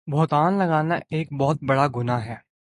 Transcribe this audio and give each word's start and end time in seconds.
بہتان 0.07 0.57
لگانا 0.59 0.95
ایک 1.09 1.33
بہت 1.33 1.57
بڑا 1.61 1.87
گناہ 1.95 2.25
ہے 2.25 2.35